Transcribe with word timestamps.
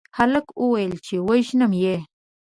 هلک 0.17 0.47
وويل 0.61 0.93
چې 1.05 1.15
وژنم 1.27 1.71
يې 1.83 1.95